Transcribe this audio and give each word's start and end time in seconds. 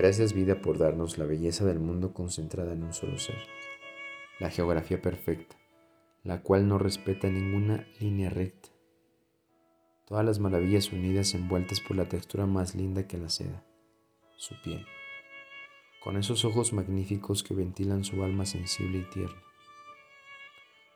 Gracias 0.00 0.32
vida 0.32 0.62
por 0.62 0.78
darnos 0.78 1.18
la 1.18 1.26
belleza 1.26 1.66
del 1.66 1.78
mundo 1.78 2.14
concentrada 2.14 2.72
en 2.72 2.84
un 2.84 2.94
solo 2.94 3.18
ser, 3.18 3.36
la 4.38 4.48
geografía 4.48 5.02
perfecta, 5.02 5.56
la 6.24 6.40
cual 6.40 6.66
no 6.66 6.78
respeta 6.78 7.28
ninguna 7.28 7.86
línea 8.00 8.30
recta. 8.30 8.70
Todas 10.06 10.24
las 10.24 10.38
maravillas 10.38 10.90
unidas 10.90 11.34
envueltas 11.34 11.82
por 11.82 11.98
la 11.98 12.08
textura 12.08 12.46
más 12.46 12.74
linda 12.74 13.06
que 13.06 13.18
la 13.18 13.28
seda, 13.28 13.62
su 14.36 14.54
piel, 14.62 14.86
con 16.02 16.16
esos 16.16 16.46
ojos 16.46 16.72
magníficos 16.72 17.42
que 17.42 17.52
ventilan 17.52 18.02
su 18.02 18.24
alma 18.24 18.46
sensible 18.46 19.00
y 19.00 19.10
tierna, 19.10 19.42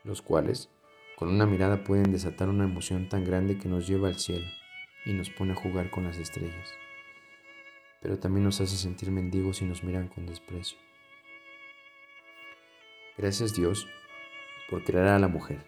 los 0.04 0.22
cuales 0.22 0.70
con 1.18 1.28
una 1.28 1.44
mirada 1.44 1.84
pueden 1.84 2.10
desatar 2.10 2.48
una 2.48 2.64
emoción 2.64 3.10
tan 3.10 3.22
grande 3.22 3.58
que 3.58 3.68
nos 3.68 3.86
lleva 3.86 4.08
al 4.08 4.18
cielo 4.18 4.46
y 5.04 5.12
nos 5.12 5.28
pone 5.28 5.52
a 5.52 5.56
jugar 5.56 5.90
con 5.90 6.04
las 6.04 6.16
estrellas 6.16 6.72
pero 8.04 8.18
también 8.18 8.44
nos 8.44 8.60
hace 8.60 8.76
sentir 8.76 9.10
mendigos 9.10 9.62
y 9.62 9.64
nos 9.64 9.82
miran 9.82 10.08
con 10.08 10.26
desprecio. 10.26 10.76
Gracias 13.16 13.54
Dios 13.54 13.88
por 14.68 14.84
crear 14.84 15.06
a 15.06 15.18
la 15.18 15.26
mujer, 15.26 15.64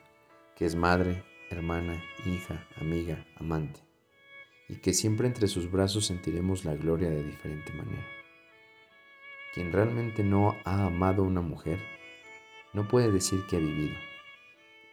que 0.54 0.66
es 0.66 0.76
madre, 0.76 1.24
hermana, 1.48 1.98
hija, 2.26 2.68
amiga, 2.78 3.24
amante, 3.36 3.80
y 4.68 4.76
que 4.82 4.92
siempre 4.92 5.26
entre 5.26 5.48
sus 5.48 5.70
brazos 5.70 6.04
sentiremos 6.04 6.66
la 6.66 6.74
gloria 6.74 7.08
de 7.08 7.24
diferente 7.24 7.72
manera. 7.72 8.06
Quien 9.54 9.72
realmente 9.72 10.22
no 10.22 10.56
ha 10.66 10.84
amado 10.84 11.22
a 11.22 11.26
una 11.26 11.40
mujer, 11.40 11.78
no 12.74 12.86
puede 12.86 13.10
decir 13.10 13.46
que 13.48 13.56
ha 13.56 13.60
vivido, 13.60 13.96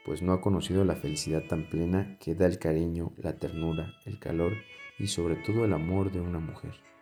pues 0.05 0.21
no 0.21 0.31
ha 0.31 0.39
conocido 0.39 0.85
la 0.85 0.95
felicidad 0.95 1.43
tan 1.43 1.69
plena 1.69 2.17
que 2.21 2.35
da 2.35 2.45
el 2.45 2.57
cariño, 2.57 3.11
la 3.17 3.35
ternura, 3.35 3.95
el 4.05 4.17
calor 4.17 4.53
y 4.97 5.07
sobre 5.07 5.35
todo 5.35 5.65
el 5.65 5.73
amor 5.73 6.09
de 6.09 6.21
una 6.21 6.39
mujer. 6.39 6.92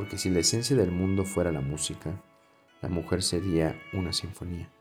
Porque 0.00 0.16
si 0.16 0.30
la 0.30 0.40
esencia 0.40 0.74
del 0.74 0.90
mundo 0.90 1.26
fuera 1.26 1.52
la 1.52 1.60
música, 1.60 2.18
la 2.80 2.88
mujer 2.88 3.22
sería 3.22 3.78
una 3.92 4.14
sinfonía. 4.14 4.72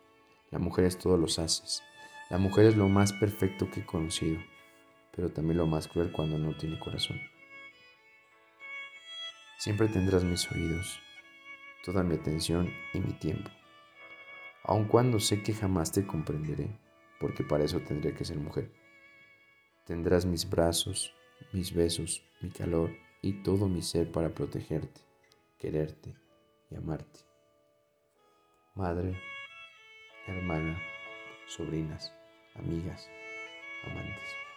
La 0.50 0.60
mujer 0.60 0.86
es 0.86 0.98
todos 0.98 1.20
los 1.20 1.40
haces. 1.40 1.84
La 2.30 2.38
mujer 2.38 2.68
es 2.68 2.78
lo 2.78 2.88
más 2.88 3.12
perfecto 3.12 3.70
que 3.70 3.82
he 3.82 3.86
conocido, 3.86 4.40
pero 5.14 5.30
también 5.30 5.58
lo 5.58 5.68
más 5.68 5.90
cruel 5.90 6.14
cuando 6.14 6.38
no 6.38 6.56
tiene 6.56 6.80
corazón. 6.80 7.20
Siempre 9.58 9.90
tendrás 9.90 10.24
mis 10.24 10.50
oídos, 10.54 11.02
toda 11.84 12.02
mi 12.02 12.16
atención 12.16 12.74
y 12.94 13.02
mi 13.02 13.12
tiempo, 13.12 13.50
aun 14.64 14.86
cuando 14.86 15.20
sé 15.20 15.44
que 15.44 15.54
jamás 15.54 15.92
te 15.92 16.08
comprenderé, 16.08 16.80
porque 17.20 17.44
para 17.44 17.66
eso 17.66 17.82
tendría 17.82 18.16
que 18.16 18.24
ser 18.24 18.38
mujer. 18.38 18.72
Tendrás 19.86 20.26
mis 20.26 20.50
brazos, 20.50 21.14
mis 21.52 21.74
besos, 21.74 22.24
mi 22.40 22.52
calor 22.52 22.96
y 23.22 23.44
todo 23.44 23.68
mi 23.68 23.82
ser 23.82 24.14
para 24.14 24.34
protegerte 24.34 25.09
quererte 25.60 26.16
y 26.72 26.76
amarte. 26.76 27.20
Madre, 28.76 29.14
hermana, 30.26 30.82
sobrinas, 31.48 32.14
amigas, 32.56 33.10
amantes. 33.86 34.49